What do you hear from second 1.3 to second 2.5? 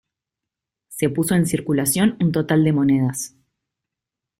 en circulación un